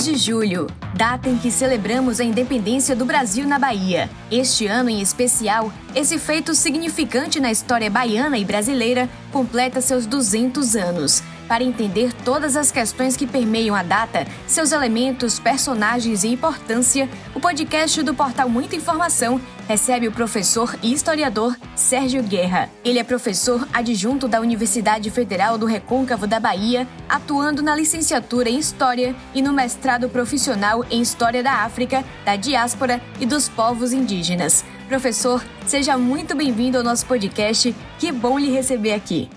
[0.00, 4.08] 2 de julho, data em que celebramos a independência do Brasil na Bahia.
[4.30, 10.74] Este ano em especial, esse feito significante na história baiana e brasileira completa seus 200
[10.74, 11.22] anos.
[11.50, 17.40] Para entender todas as questões que permeiam a data, seus elementos, personagens e importância, o
[17.40, 22.70] podcast do portal Muita Informação recebe o professor e historiador Sérgio Guerra.
[22.84, 28.56] Ele é professor adjunto da Universidade Federal do Recôncavo da Bahia, atuando na licenciatura em
[28.56, 34.64] História e no mestrado profissional em História da África, da Diáspora e dos Povos Indígenas.
[34.86, 37.74] Professor, seja muito bem-vindo ao nosso podcast.
[37.98, 39.28] Que bom lhe receber aqui.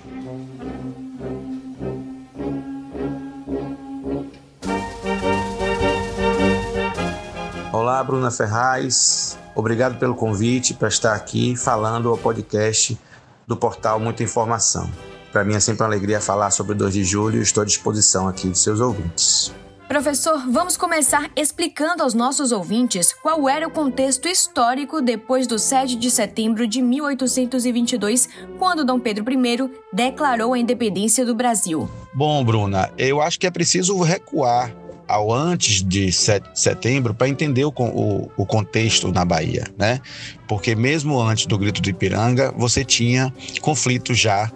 [7.84, 9.38] Olá, Bruna Ferraz.
[9.54, 12.98] Obrigado pelo convite para estar aqui falando ao podcast
[13.46, 14.90] do portal Muita Informação.
[15.34, 17.66] Para mim é sempre uma alegria falar sobre o 2 de julho e estou à
[17.66, 19.54] disposição aqui dos seus ouvintes.
[19.86, 25.98] Professor, vamos começar explicando aos nossos ouvintes qual era o contexto histórico depois do 7
[25.98, 31.90] de setembro de 1822, quando Dom Pedro I declarou a independência do Brasil.
[32.14, 34.74] Bom, Bruna, eu acho que é preciso recuar
[35.08, 40.00] ao antes de setembro para entender o, o, o, contexto na Bahia, né?
[40.48, 44.52] Porque mesmo antes do Grito do Ipiranga, você tinha conflitos já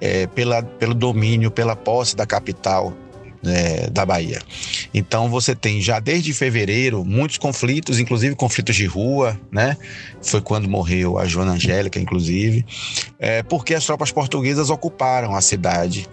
[0.00, 2.92] é, pela, pelo domínio, pela posse da capital
[3.44, 4.40] é, da Bahia.
[4.94, 9.76] Então você tem já desde fevereiro muitos conflitos, inclusive conflitos de rua, né?
[10.22, 12.64] Foi quando morreu a Joana Angélica, inclusive,
[13.18, 16.08] é, porque as tropas portuguesas ocuparam a cidade.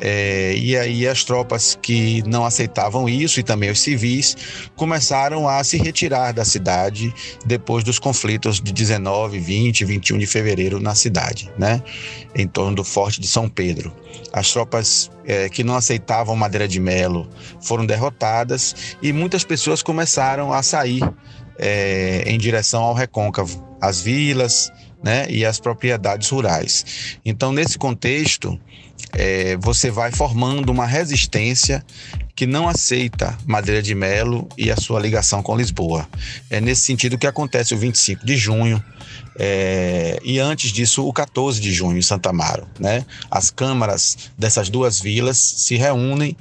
[0.00, 4.36] É, e aí as tropas que não aceitavam isso e também os civis
[4.74, 7.14] começaram a se retirar da cidade
[7.46, 11.82] depois dos conflitos de 19, 20, 21 de fevereiro na cidade, né?
[12.34, 13.94] Em torno do Forte de São Pedro.
[14.32, 17.28] As tropas é, que não aceitavam Madeira de Melo
[17.60, 21.02] foram derrotadas e muitas pessoas começaram a sair
[21.58, 24.72] é, em direção ao recôncavo, as vilas
[25.02, 27.18] né, e as propriedades rurais.
[27.24, 28.58] Então, nesse contexto,
[29.12, 31.84] é, você vai formando uma resistência
[32.34, 36.08] que não aceita Madeira de Melo e a sua ligação com Lisboa.
[36.48, 38.82] É nesse sentido que acontece o 25 de junho,
[39.38, 42.66] é, e antes disso, o 14 de junho, em Santa Amaro.
[42.78, 43.04] Né?
[43.30, 46.36] As câmaras dessas duas vilas se reúnem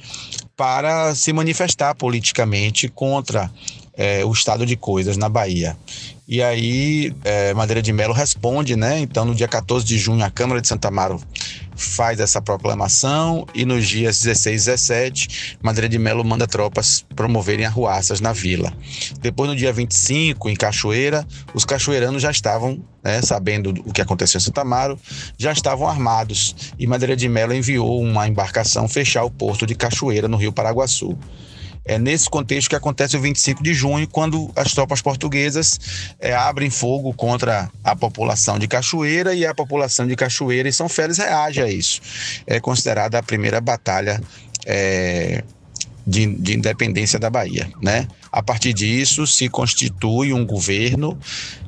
[0.56, 3.52] para se manifestar politicamente contra
[3.94, 5.76] é, o estado de coisas na Bahia.
[6.28, 9.00] E aí, é, Madeira de Melo responde, né?
[9.00, 11.22] Então, no dia 14 de junho, a Câmara de Santa Amaro
[11.76, 17.66] faz essa proclamação e nos dias 16 e 17, Madeira de Melo manda tropas promoverem
[17.66, 18.72] arruaças na vila.
[19.20, 24.38] Depois, no dia 25, em Cachoeira, os cachoeiranos já estavam, né, sabendo o que aconteceu
[24.38, 24.98] em Santa Amaro,
[25.38, 30.28] já estavam armados e Madeira de Melo enviou uma embarcação fechar o porto de Cachoeira,
[30.28, 31.18] no Rio Paraguaçu.
[31.84, 35.80] É nesse contexto que acontece o 25 de junho, quando as tropas portuguesas
[36.20, 40.88] é, abrem fogo contra a população de Cachoeira e a população de Cachoeira e São
[40.88, 42.02] Félix reage a isso.
[42.46, 44.22] É considerada a primeira batalha
[44.66, 45.44] é,
[46.06, 48.08] de, de, independência da Bahia, né?
[48.32, 51.18] A partir disso se constitui um governo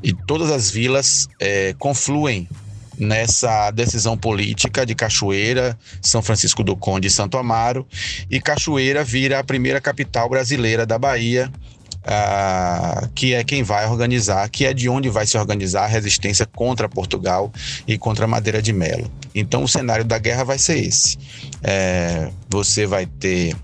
[0.02, 2.48] e todas as vilas é, confluem
[2.98, 7.88] nessa decisão política de Cachoeira, São Francisco do Conde e Santo Amaro,
[8.30, 11.52] e Cachoeira vira a primeira capital brasileira da Bahia,
[12.06, 16.46] ah, que é quem vai organizar, que é de onde vai se organizar a resistência
[16.46, 17.52] contra Portugal
[17.88, 19.10] e contra Madeira de Melo.
[19.34, 21.18] Então o cenário da guerra vai ser esse.
[21.64, 23.56] É, você vai ter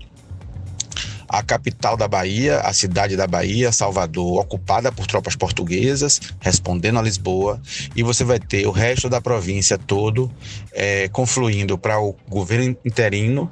[1.32, 7.02] a capital da Bahia, a cidade da Bahia, Salvador, ocupada por tropas portuguesas, respondendo a
[7.02, 7.62] Lisboa,
[7.94, 10.28] e você vai ter o resto da província todo
[10.72, 13.48] é, confluindo para o governo interino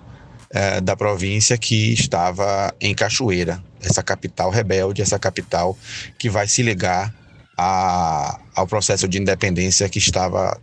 [0.50, 5.78] é, da província que estava em Cachoeira, essa capital rebelde, essa capital
[6.18, 7.14] que vai se ligar
[7.56, 10.60] a, ao processo de independência que estava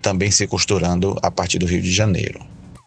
[0.00, 2.40] também se costurando a partir do Rio de Janeiro.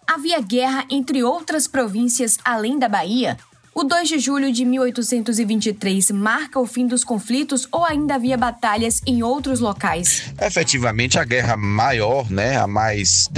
[0.08, 3.38] Havia guerra entre outras províncias além da Bahia?
[3.80, 9.04] O 2 de julho de 1823 marca o fim dos conflitos ou ainda havia batalhas
[9.06, 10.34] em outros locais?
[10.42, 13.30] Efetivamente, a guerra maior, né, a mais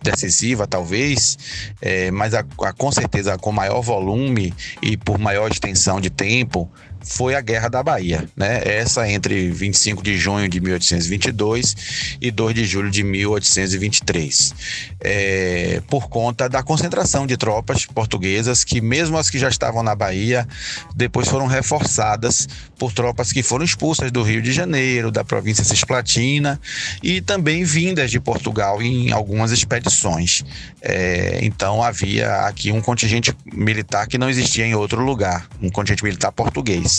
[0.00, 1.36] decisiva talvez,
[1.82, 6.70] é, mas a, a, com certeza com maior volume e por maior extensão de tempo,
[7.02, 8.60] foi a Guerra da Bahia, né?
[8.64, 14.54] Essa entre 25 de junho de 1822 e 2 de julho de 1823,
[15.00, 19.94] é, por conta da concentração de tropas portuguesas que, mesmo as que já estavam na
[19.94, 20.46] Bahia,
[20.94, 22.48] depois foram reforçadas
[22.78, 26.60] por tropas que foram expulsas do Rio de Janeiro, da província Cisplatina
[27.02, 30.44] e também vindas de Portugal em algumas expedições.
[30.82, 36.04] É, então havia aqui um contingente militar que não existia em outro lugar, um contingente
[36.04, 36.89] militar português.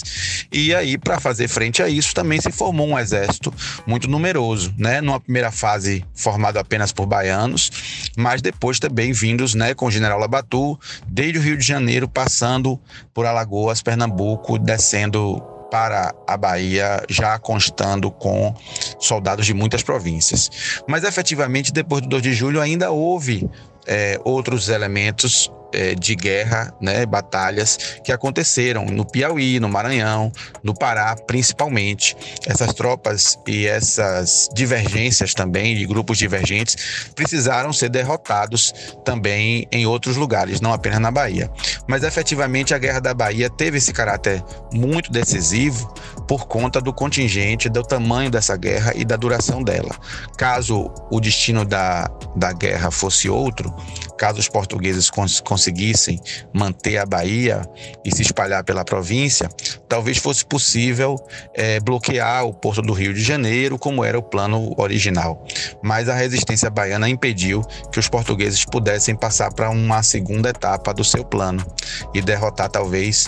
[0.51, 3.53] E aí, para fazer frente a isso, também se formou um exército
[3.85, 5.01] muito numeroso, né?
[5.01, 7.71] Numa primeira fase formado apenas por baianos,
[8.17, 12.79] mas depois também vindos, né, com o general Labatu, desde o Rio de Janeiro, passando
[13.13, 15.41] por Alagoas, Pernambuco, descendo
[15.71, 18.53] para a Bahia, já constando com
[18.99, 20.83] soldados de muitas províncias.
[20.85, 23.49] Mas efetivamente, depois do 2 de julho, ainda houve
[23.87, 30.31] é, outros elementos é, de guerra, né, batalhas que aconteceram no Piauí, no Maranhão,
[30.63, 32.15] no Pará, principalmente.
[32.45, 36.75] Essas tropas e essas divergências também, de grupos divergentes,
[37.15, 38.73] precisaram ser derrotados
[39.05, 41.49] também em outros lugares, não apenas na Bahia.
[41.87, 44.43] Mas efetivamente a Guerra da Bahia teve esse caráter
[44.73, 45.93] muito decisivo
[46.31, 49.93] por conta do contingente, do tamanho dessa guerra e da duração dela.
[50.37, 53.69] Caso o destino da, da guerra fosse outro,
[54.17, 56.21] caso os portugueses cons conseguissem
[56.53, 57.61] manter a Bahia
[58.05, 59.49] e se espalhar pela província,
[59.89, 61.17] talvez fosse possível
[61.53, 65.45] é, bloquear o porto do Rio de Janeiro, como era o plano original.
[65.83, 67.61] Mas a resistência baiana impediu
[67.91, 71.65] que os portugueses pudessem passar para uma segunda etapa do seu plano
[72.13, 73.27] e derrotar talvez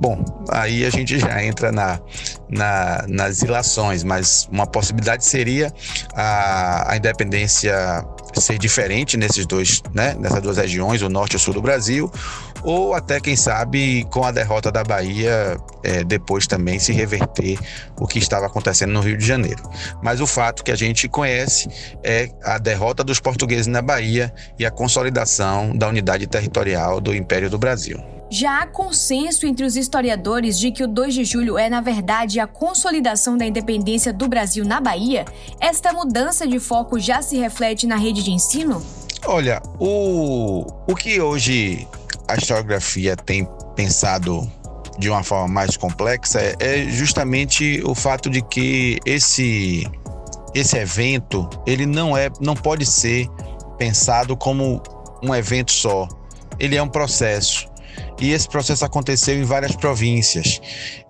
[0.00, 2.00] Bom, aí a gente já entra na,
[2.48, 5.72] na, nas ilações, mas uma possibilidade seria
[6.14, 7.74] a, a independência
[8.34, 12.12] ser diferente nesses dois, né, nessas duas regiões, o norte e o sul do Brasil,
[12.62, 17.58] ou até, quem sabe, com a derrota da Bahia, é, depois também se reverter
[17.98, 19.62] o que estava acontecendo no Rio de Janeiro.
[20.02, 21.68] Mas o fato que a gente conhece
[22.02, 27.48] é a derrota dos portugueses na Bahia e a consolidação da unidade territorial do Império
[27.48, 28.17] do Brasil.
[28.30, 32.38] Já há consenso entre os historiadores de que o 2 de julho é, na verdade,
[32.38, 35.24] a consolidação da independência do Brasil na Bahia?
[35.58, 38.84] Esta mudança de foco já se reflete na rede de ensino?
[39.24, 41.88] Olha, o, o que hoje
[42.28, 44.46] a historiografia tem pensado
[44.98, 49.86] de uma forma mais complexa é justamente o fato de que esse
[50.54, 53.28] esse evento ele não é não pode ser
[53.78, 54.82] pensado como
[55.22, 56.08] um evento só
[56.58, 57.68] ele é um processo
[58.20, 60.60] e esse processo aconteceu em várias províncias.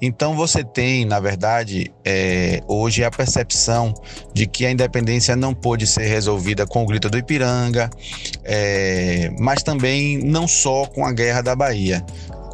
[0.00, 3.94] Então você tem, na verdade, é, hoje a percepção
[4.34, 7.90] de que a independência não pôde ser resolvida com o grito do Ipiranga,
[8.44, 12.04] é, mas também não só com a Guerra da Bahia.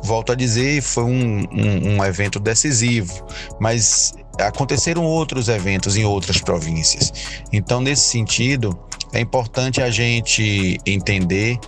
[0.05, 3.27] Volto a dizer, foi um, um, um evento decisivo,
[3.59, 7.13] mas aconteceram outros eventos em outras províncias.
[7.53, 8.79] Então, nesse sentido,
[9.13, 11.59] é importante a gente entender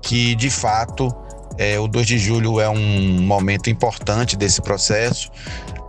[0.00, 1.14] que, de fato,
[1.58, 5.30] é, o 2 de julho é um momento importante desse processo,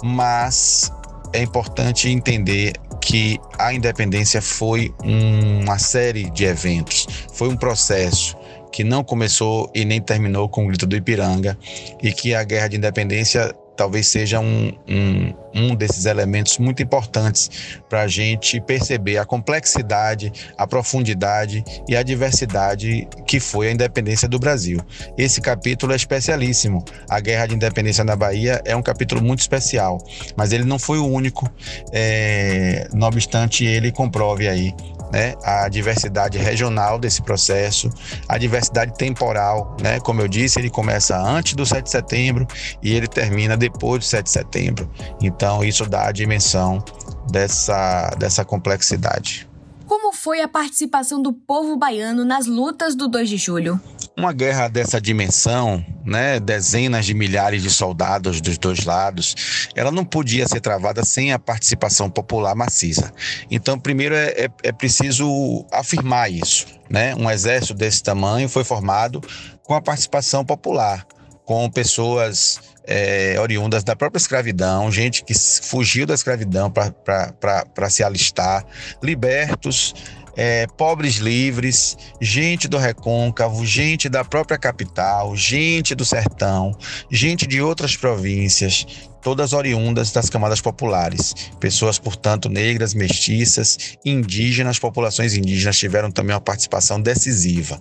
[0.04, 0.92] mas
[1.34, 8.36] é importante entender que a independência foi uma série de eventos, foi um processo
[8.72, 11.58] que não começou e nem terminou com o grito do Ipiranga
[12.02, 17.50] e que a guerra de independência talvez seja um, um, um desses elementos muito importantes
[17.90, 24.28] para a gente perceber a complexidade, a profundidade e a diversidade que foi a independência
[24.28, 24.80] do Brasil.
[25.18, 26.84] Esse capítulo é especialíssimo.
[27.10, 29.98] A Guerra de Independência na Bahia é um capítulo muito especial,
[30.36, 31.50] mas ele não foi o único,
[31.92, 34.74] é, não obstante ele comprove aí
[35.16, 37.90] né, a diversidade regional desse processo,
[38.28, 42.46] a diversidade temporal, né, como eu disse, ele começa antes do 7 de setembro
[42.84, 44.92] e ele termina depois do 7 de setembro.
[45.22, 46.84] Então, isso dá a dimensão
[47.32, 49.48] dessa, dessa complexidade.
[49.88, 53.80] Como foi a participação do povo baiano nas lutas do 2 de julho?
[54.18, 60.06] Uma guerra dessa dimensão, né, dezenas de milhares de soldados dos dois lados, ela não
[60.06, 63.12] podia ser travada sem a participação popular maciça.
[63.52, 66.66] Então, primeiro é, é, é preciso afirmar isso.
[66.90, 67.14] Né?
[67.16, 69.22] Um exército desse tamanho foi formado
[69.64, 71.06] com a participação popular,
[71.44, 78.66] com pessoas é, oriundas da própria escravidão, gente que fugiu da escravidão para se alistar,
[79.04, 79.94] libertos,
[80.36, 86.78] é, pobres livres, gente do recôncavo, gente da própria capital, gente do sertão,
[87.10, 88.86] gente de outras províncias,
[89.22, 91.34] todas oriundas das camadas populares.
[91.60, 97.80] Pessoas, portanto, negras, mestiças, indígenas, populações indígenas tiveram também uma participação decisiva.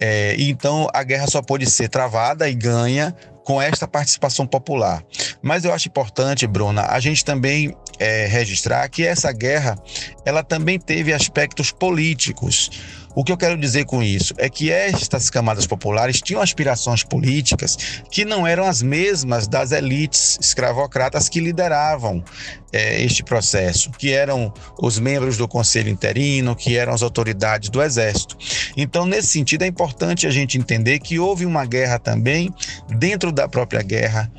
[0.00, 5.02] É, então, a guerra só pôde ser travada e ganha com esta participação popular.
[5.40, 9.76] Mas eu acho importante, Bruna, a gente também é, registrar que essa guerra
[10.24, 12.70] ela também teve aspectos políticos.
[13.14, 17.76] O que eu quero dizer com isso é que estas camadas populares tinham aspirações políticas
[18.10, 22.24] que não eram as mesmas das elites escravocratas que lideravam
[22.72, 27.82] é, este processo, que eram os membros do Conselho Interino, que eram as autoridades do
[27.82, 28.36] Exército.
[28.76, 32.52] Então, nesse sentido, é importante a gente entender que houve uma guerra também
[32.96, 34.32] dentro da própria guerra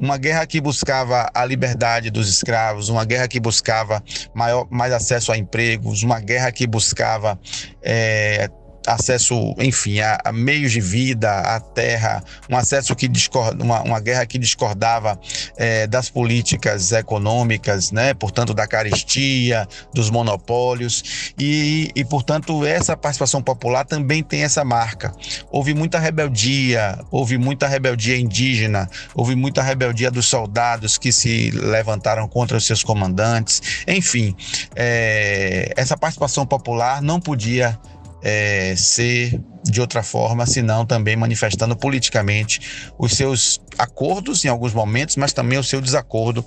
[0.00, 4.02] uma guerra que buscava a liberdade dos escravos, uma guerra que buscava
[4.34, 7.38] maior, mais acesso a empregos, uma guerra que buscava
[7.82, 8.48] é,
[8.88, 14.00] acesso, enfim, a, a, meios de vida, à terra, um acesso que discorda, uma, uma
[14.00, 15.18] guerra que discordava
[15.56, 18.14] é, das políticas econômicas, né?
[18.14, 25.12] Portanto, da carestia, dos monopólios e, e, portanto, essa participação popular também tem essa marca.
[25.50, 32.26] Houve muita rebeldia, houve muita rebeldia indígena, houve muita rebeldia dos soldados que se levantaram
[32.26, 34.34] contra os seus comandantes, enfim,
[34.74, 37.78] é, essa participação popular não podia
[38.22, 45.16] é, ser de outra forma, senão também manifestando politicamente os seus acordos em alguns momentos,
[45.16, 46.44] mas também o seu desacordo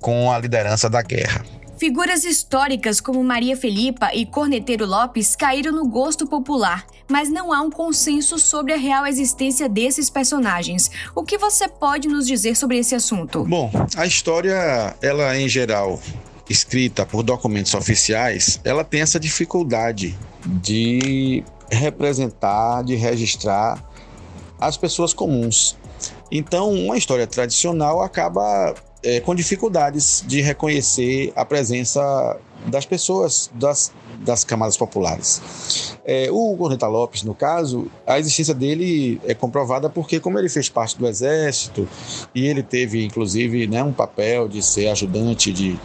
[0.00, 1.44] com a liderança da guerra.
[1.78, 7.62] Figuras históricas como Maria Felipa e Corneteiro Lopes caíram no gosto popular, mas não há
[7.62, 10.90] um consenso sobre a real existência desses personagens.
[11.14, 13.44] O que você pode nos dizer sobre esse assunto?
[13.44, 16.00] Bom, a história, ela em geral,
[16.48, 23.84] escrita por documentos oficiais, ela tem essa dificuldade de representar, de registrar
[24.60, 25.76] as pessoas comuns.
[26.30, 33.92] Então, uma história tradicional acaba é, com dificuldades de reconhecer a presença das pessoas, das,
[34.20, 35.96] das camadas populares.
[36.04, 40.68] É, o Corneta Lopes, no caso, a existência dele é comprovada porque, como ele fez
[40.68, 41.88] parte do Exército
[42.34, 45.78] e ele teve, inclusive, né, um papel de ser ajudante de,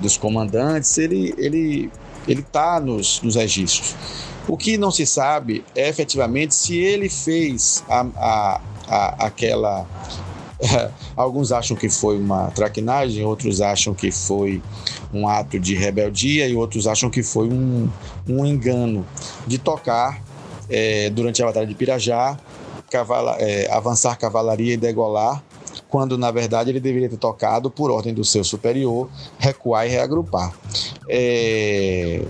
[0.00, 1.90] dos comandantes, ele, ele
[2.28, 3.96] ele está nos, nos registros.
[4.46, 9.86] O que não se sabe é efetivamente se ele fez a, a, a, aquela.
[11.16, 14.60] alguns acham que foi uma traquinagem, outros acham que foi
[15.12, 17.88] um ato de rebeldia e outros acham que foi um,
[18.28, 19.06] um engano
[19.46, 20.20] de tocar
[20.68, 22.36] é, durante a Batalha de Pirajá,
[22.90, 25.42] cavala, é, avançar cavalaria e degolar
[25.90, 30.54] quando na verdade ele deveria ter tocado por ordem do seu superior, recuar e reagrupar.
[31.08, 32.26] É,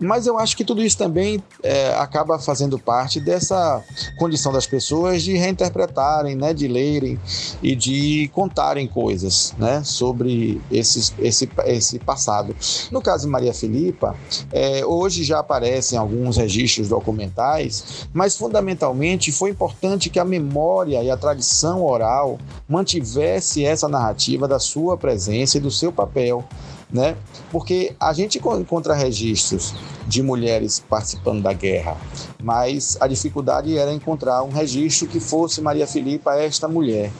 [0.00, 3.82] mas eu acho que tudo isso também é, acaba fazendo parte dessa
[4.18, 7.18] condição das pessoas de reinterpretarem, né, de lerem
[7.62, 12.54] e de contarem coisas né, sobre esse, esse, esse passado.
[12.90, 14.14] No caso de Maria Filipa,
[14.52, 21.10] é, hoje já aparecem alguns registros documentais, mas fundamentalmente foi importante que a memória e
[21.10, 22.38] a tradição oral
[22.68, 26.44] mantivesse essa narrativa da sua presença e do seu papel
[26.90, 27.16] né?
[27.50, 29.74] Porque a gente encontra registros
[30.06, 31.96] de mulheres participando da guerra,
[32.42, 37.10] mas a dificuldade era encontrar um registro que fosse Maria Filipa esta mulher.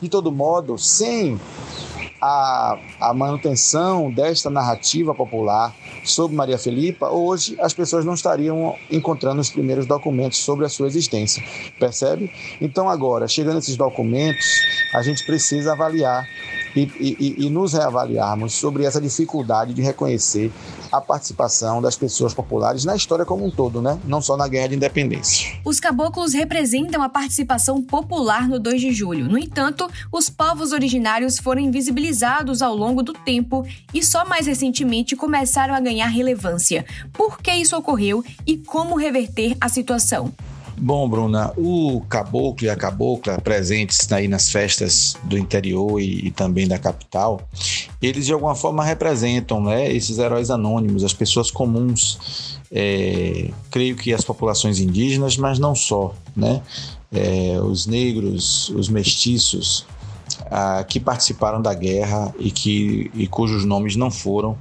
[0.00, 1.40] De todo modo, sem
[2.20, 9.40] a, a manutenção desta narrativa popular sobre Maria Filipa, hoje as pessoas não estariam encontrando
[9.40, 11.42] os primeiros documentos sobre a sua existência,
[11.78, 12.30] percebe?
[12.60, 14.46] Então agora, chegando esses documentos,
[14.94, 16.26] a gente precisa avaliar
[16.76, 20.52] e, e, e nos reavaliarmos sobre essa dificuldade de reconhecer
[20.92, 23.98] a participação das pessoas populares na história como um todo, né?
[24.04, 25.58] não só na Guerra de Independência.
[25.64, 29.28] Os caboclos representam a participação popular no 2 de julho.
[29.28, 35.16] No entanto, os povos originários foram invisibilizados ao longo do tempo e só mais recentemente
[35.16, 36.84] começaram a ganhar relevância.
[37.12, 40.32] Por que isso ocorreu e como reverter a situação?
[40.78, 46.30] Bom, Bruna, o caboclo e a cabocla presentes aí nas festas do interior e, e,
[46.30, 47.40] também da capital,
[48.00, 54.12] eles de alguma forma representam né, esses heróis anônimos, as pessoas comuns, é, creio que
[54.12, 56.60] as populações indígenas, mas não só, né?
[57.10, 59.86] É, os negros, os mestiços,
[60.50, 64.58] ah, que participaram da guerra e, que, e cujos nomes não foram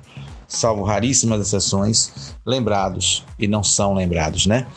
[0.55, 4.67] salvo raríssimas exceções, lembrados e não são lembrados, né?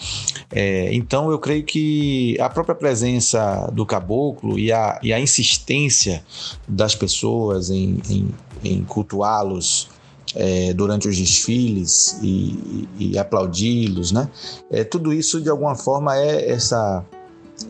[0.50, 6.24] É, então eu creio que a própria presença do caboclo e a, e a insistência
[6.66, 9.88] das pessoas em, em, em cultuá-los
[10.34, 14.28] é, durante os desfiles e, e, aplaudi-los, né?
[14.70, 17.04] É, tudo isso de alguma forma é essa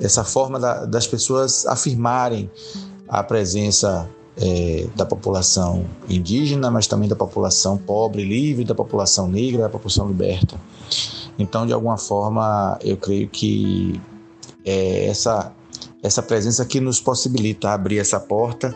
[0.00, 2.50] essa forma da, das pessoas afirmarem
[3.08, 4.08] a presença
[4.40, 10.06] é, da população indígena, mas também da população pobre, livre, da população negra, da população
[10.06, 10.56] liberta.
[11.38, 14.00] Então, de alguma forma, eu creio que
[14.64, 15.52] é, essa
[16.00, 18.72] essa presença que nos possibilita abrir essa porta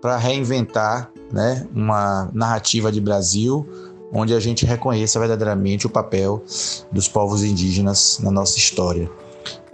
[0.00, 3.66] para reinventar né, uma narrativa de Brasil
[4.12, 6.42] onde a gente reconheça verdadeiramente o papel
[6.90, 9.10] dos povos indígenas na nossa história.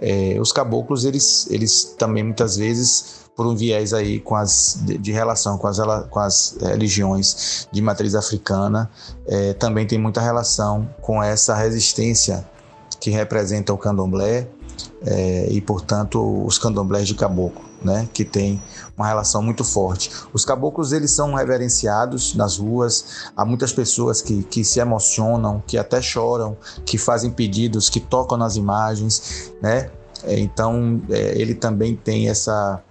[0.00, 4.98] É, os caboclos, eles, eles também muitas vezes, por um viés aí com as, de,
[4.98, 5.78] de relação com as,
[6.10, 8.90] com as religiões de matriz africana,
[9.26, 12.46] é, também tem muita relação com essa resistência
[13.00, 14.48] que representa o candomblé
[15.04, 18.60] é, e, portanto, os candomblés de caboclo, né, que tem
[18.96, 20.10] uma relação muito forte.
[20.32, 25.76] Os caboclos eles são reverenciados nas ruas, há muitas pessoas que, que se emocionam, que
[25.76, 29.90] até choram, que fazem pedidos, que tocam nas imagens, né?
[30.24, 32.82] É, então é, ele também tem essa,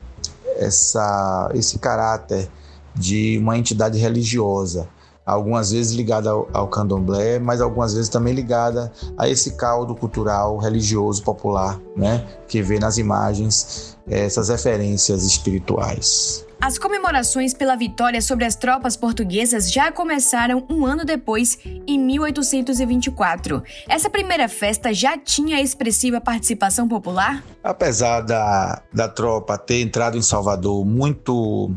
[0.57, 2.49] essa, esse caráter
[2.95, 4.87] de uma entidade religiosa
[5.25, 10.57] algumas vezes ligada ao, ao, candomblé, mas algumas vezes também ligada a esse caldo cultural,
[10.57, 12.25] religioso, popular, né?
[12.47, 16.45] Que vê nas imagens eh, essas referências espirituais.
[16.61, 23.61] As comemorações pela vitória sobre as tropas portuguesas já começaram um ano depois, em 1824.
[23.87, 27.43] Essa primeira festa já tinha expressiva participação popular?
[27.63, 31.71] Apesar da, da tropa ter entrado em Salvador muito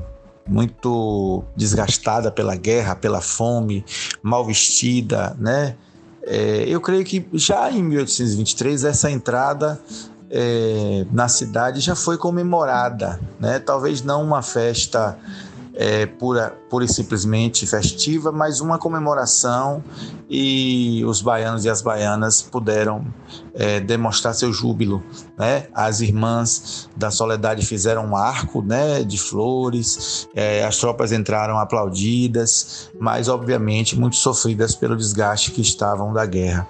[0.48, 3.84] muito desgastada pela guerra, pela fome,
[4.22, 5.76] mal vestida, né?
[6.22, 9.80] É, eu creio que já em 1823 essa entrada
[10.30, 13.58] é, na cidade já foi comemorada, né?
[13.58, 15.18] Talvez não uma festa
[15.80, 19.82] é, pura, pura e simplesmente festiva, mas uma comemoração
[20.28, 23.06] e os baianos e as baianas puderam
[23.54, 25.00] é, demonstrar seu júbilo.
[25.38, 25.68] Né?
[25.72, 32.90] As irmãs da Soledade fizeram um arco né, de flores, é, as tropas entraram aplaudidas,
[32.98, 36.66] mas obviamente muito sofridas pelo desgaste que estavam da guerra.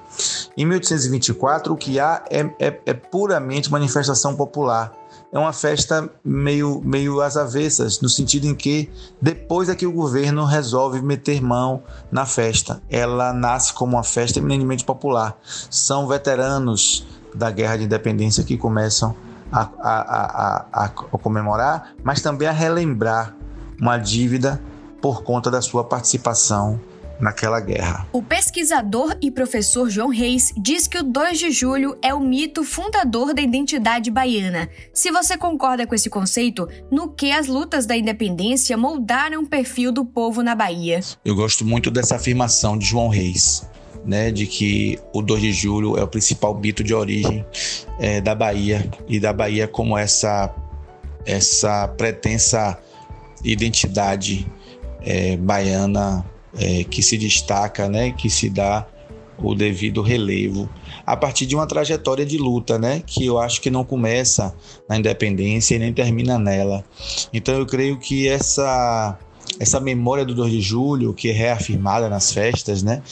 [0.55, 4.93] Em 1824, o que há é, é, é puramente manifestação popular
[5.31, 9.93] é uma festa meio, meio às avessas, no sentido em que depois é que o
[9.93, 12.83] governo resolve meter mão na festa.
[12.89, 15.37] Ela nasce como uma festa eminentemente popular.
[15.71, 19.15] São veteranos da Guerra de Independência que começam
[19.53, 23.35] a, a, a, a comemorar, mas também a relembrar
[23.81, 24.61] uma dívida
[25.01, 26.81] por conta da sua participação
[27.21, 28.07] naquela guerra.
[28.13, 32.65] O pesquisador e professor João Reis diz que o 2 de julho é o mito
[32.65, 34.69] fundador da identidade baiana.
[34.93, 39.93] Se você concorda com esse conceito, no que as lutas da independência moldaram o perfil
[39.93, 41.01] do povo na Bahia?
[41.25, 43.67] Eu gosto muito dessa afirmação de João Reis.
[44.07, 47.45] Né, de que o 2 de julho é o principal mito de origem
[47.99, 50.55] é, da Bahia e da Bahia como essa
[51.27, 52.79] essa pretensa
[53.45, 54.47] identidade
[55.03, 56.25] é, baiana
[56.57, 58.87] é, que se destaca, né, que se dá
[59.41, 60.69] o devido relevo
[61.07, 64.55] a partir de uma trajetória de luta, né, que eu acho que não começa
[64.89, 66.85] na independência e nem termina nela.
[67.33, 69.19] Então eu creio que essa
[69.59, 73.03] essa memória do 2 de julho, que é reafirmada nas festas, né,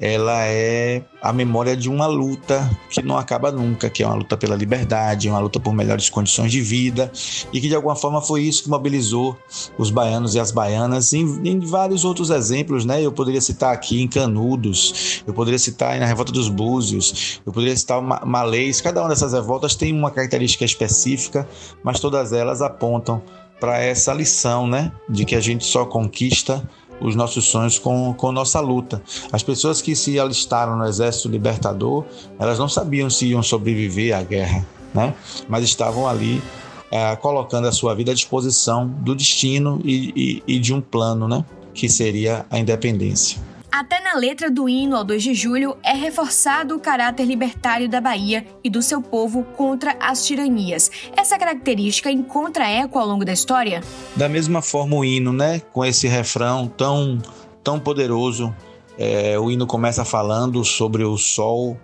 [0.00, 4.34] ela é a memória de uma luta que não acaba nunca, que é uma luta
[4.34, 7.12] pela liberdade, uma luta por melhores condições de vida
[7.52, 9.36] e que de alguma forma foi isso que mobilizou
[9.76, 13.02] os baianos e as baianas em, em vários outros exemplos, né?
[13.04, 17.76] Eu poderia citar aqui em Canudos, eu poderia citar na Revolta dos Búzios, eu poderia
[17.76, 21.46] citar Malês, cada uma dessas revoltas tem uma característica específica,
[21.84, 23.22] mas todas elas apontam
[23.60, 26.66] para essa lição, né, de que a gente só conquista
[27.00, 29.02] os nossos sonhos com, com nossa luta.
[29.32, 32.04] As pessoas que se alistaram no Exército Libertador,
[32.38, 35.14] elas não sabiam se iam sobreviver à guerra, né?
[35.48, 36.42] mas estavam ali
[36.90, 41.26] é, colocando a sua vida à disposição do destino e, e, e de um plano,
[41.26, 41.44] né?
[41.72, 43.49] que seria a independência.
[43.72, 48.00] Até na letra do hino ao 2 de julho é reforçado o caráter libertário da
[48.00, 50.90] Bahia e do seu povo contra as tiranias.
[51.16, 53.80] Essa característica encontra eco ao longo da história?
[54.16, 55.60] Da mesma forma, o hino, né?
[55.72, 57.22] Com esse refrão tão,
[57.62, 58.52] tão poderoso,
[58.98, 61.78] é, o hino começa falando sobre o sol,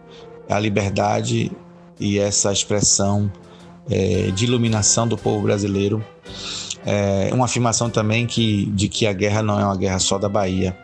[0.51, 1.53] a liberdade
[2.01, 3.31] e essa expressão
[3.89, 6.05] é, de iluminação do povo brasileiro.
[6.85, 10.29] É uma afirmação também que, de que a guerra não é uma guerra só da
[10.29, 10.77] Bahia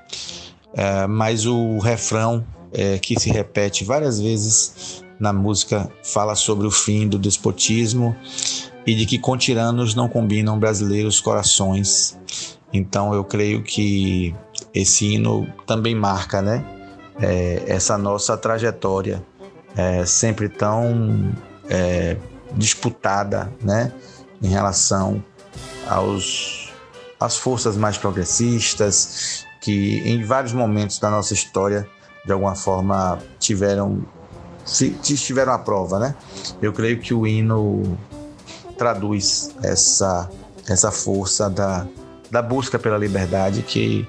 [0.75, 6.71] é, mas o refrão é, que se repete várias vezes na música fala sobre o
[6.71, 8.17] fim do despotismo
[8.87, 12.19] e de que com tiranos não combinam brasileiros corações.
[12.73, 14.35] Então eu creio que
[14.75, 16.65] esse hino também marca, né,
[17.21, 19.23] é, essa nossa trajetória
[19.77, 21.33] é, sempre tão
[21.69, 22.17] é,
[22.55, 23.93] disputada, né,
[24.43, 25.23] em relação
[25.87, 26.73] aos
[27.21, 31.89] às forças mais progressistas que em vários momentos da nossa história,
[32.27, 34.05] de alguma forma, tiveram
[34.65, 36.15] estiveram à prova, né?
[36.61, 37.99] Eu creio que o hino
[38.77, 40.29] traduz essa,
[40.69, 41.87] essa força da,
[42.31, 44.07] da busca pela liberdade que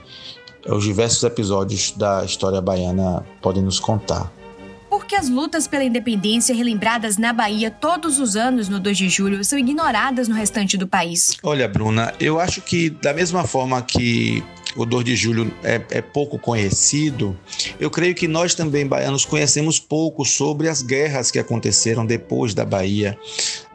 [0.67, 4.31] os diversos episódios da história baiana podem nos contar.
[4.89, 9.09] Por que as lutas pela independência relembradas na Bahia todos os anos no 2 de
[9.09, 11.35] julho são ignoradas no restante do país?
[11.41, 14.43] Olha, Bruna, eu acho que da mesma forma que
[14.75, 17.37] o 2 de julho é, é, pouco conhecido,
[17.79, 22.65] eu creio que nós também, baianos, conhecemos pouco sobre as guerras que aconteceram depois da
[22.65, 23.17] Bahia,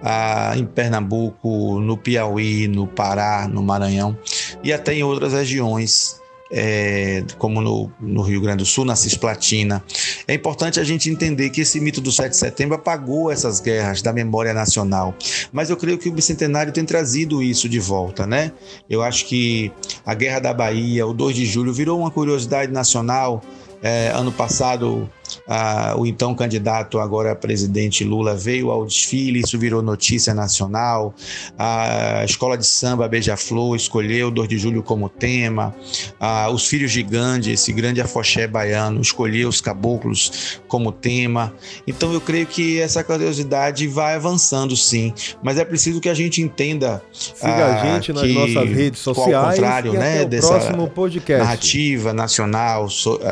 [0.02, 4.16] ah, em Pernambuco, no Piauí, no Pará, no Maranhão
[4.62, 9.82] e até em outras regiões é, como no, no, Rio Grande do Sul, na Cisplatina.
[10.26, 14.02] É importante a gente entender que esse mito do 7 de setembro apagou essas guerras
[14.02, 15.14] da memória nacional.
[15.52, 18.52] Mas eu creio que o bicentenário tem trazido isso de volta, né?
[18.88, 19.70] Eu acho que
[20.04, 23.42] a Guerra da Bahia, o 2 de julho, virou uma curiosidade nacional.
[23.80, 25.08] É, ano passado,
[25.46, 31.14] ah, o então candidato, agora presidente Lula, veio ao desfile, isso virou notícia nacional.
[31.58, 35.74] A escola de samba Beija-Flor escolheu 2 de julho como tema.
[36.18, 41.52] Ah, os Filhos de Gandhi, esse grande afoxé baiano, escolheu os caboclos como tema.
[41.86, 45.12] Então eu creio que essa curiosidade vai avançando sim,
[45.42, 47.02] mas é preciso que a gente entenda.
[47.12, 49.34] Siga ah, a gente nas nossas redes sociais.
[49.34, 51.42] Ao contrário, né, dessa próximo podcast.
[51.42, 52.88] narrativa nacional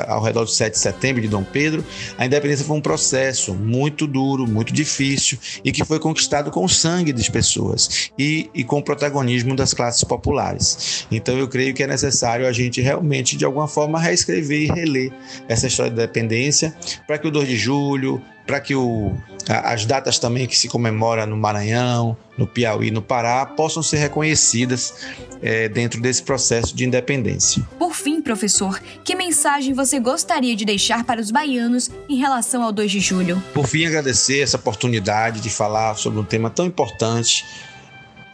[0.08, 1.84] ao redor do 7 de setembro de Dom Pedro,
[2.18, 6.68] a independência foi um processo muito duro, muito difícil e que foi conquistado com o
[6.68, 11.06] sangue das pessoas e, e com o protagonismo das classes populares.
[11.10, 15.12] Então eu creio que é necessário a gente realmente, de alguma forma, reescrever e reler
[15.48, 16.74] essa história da independência
[17.06, 19.12] para que o 2 de julho, para que o,
[19.48, 24.94] as datas também que se comemora no Maranhão, no Piauí, no Pará, possam ser reconhecidas
[25.42, 27.62] é, dentro desse processo de independência.
[27.78, 32.72] Por fim, professor, que mensagem você gostaria de deixar para os baianos em relação ao
[32.72, 33.42] 2 de julho?
[33.52, 37.44] Por fim, agradecer essa oportunidade de falar sobre um tema tão importante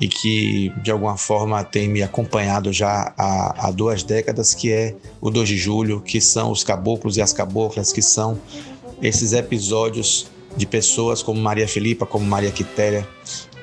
[0.01, 4.97] e que de alguma forma tem me acompanhado já há, há, duas décadas, que é
[5.21, 8.41] o 2 de julho, que são os caboclos e as caboclas, que são
[9.01, 10.27] esses episódios
[10.57, 13.09] de pessoas como Maria Filipa, como Maria Quitéria,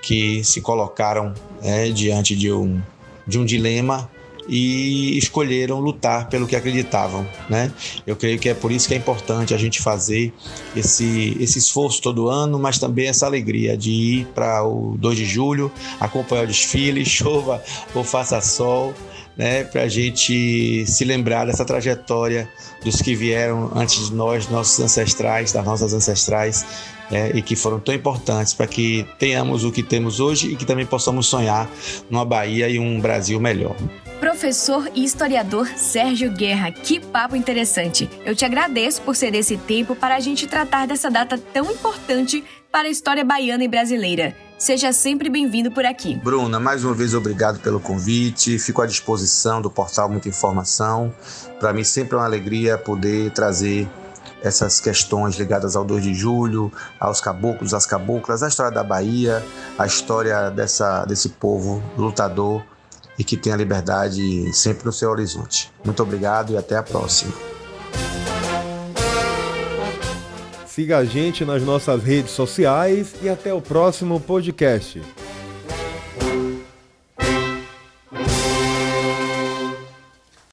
[0.02, 2.82] que se colocaram é, diante de um,
[3.28, 4.10] de um dilema
[4.50, 7.72] e escolheram lutar pelo que acreditavam, né?
[8.06, 10.34] Eu creio que é por isso que é importante a gente fazer
[10.76, 15.26] esse, esse esforço todo ano, mas também essa alegria de ir para o 2 de
[15.26, 17.64] julho, acompanhar o desfile, chova
[17.94, 18.94] ou faça sol,
[19.38, 22.50] né, para a gente se lembrar dessa trajetória
[22.84, 26.66] dos que vieram antes de nós, nossos ancestrais, das nossas ancestrais,
[27.12, 30.66] é, e que foram tão importantes para que tenhamos o que temos hoje e que
[30.66, 31.70] também possamos sonhar
[32.10, 33.76] numa Bahia e um Brasil melhor.
[34.20, 38.10] Professor e historiador Sérgio Guerra, que papo interessante.
[38.26, 42.44] Eu te agradeço por ceder esse tempo para a gente tratar dessa data tão importante
[42.72, 44.49] para a história baiana e brasileira.
[44.60, 46.16] Seja sempre bem-vindo por aqui.
[46.18, 48.60] Bruna, mais uma vez obrigado pelo convite.
[48.60, 51.16] Fico à disposição do portal Muita Informação.
[51.62, 53.90] Para mim sempre é uma alegria poder trazer
[54.44, 56.70] essas questões ligadas ao 2 de julho,
[57.00, 59.42] aos caboclos, às caboclas, a história da Bahia,
[59.78, 62.62] a história dessa, desse povo lutador
[63.18, 65.72] e que tem a liberdade sempre no seu horizonte.
[65.86, 67.49] Muito obrigado e até a próxima.
[70.80, 75.02] Siga a gente nas nossas redes sociais e até o próximo podcast.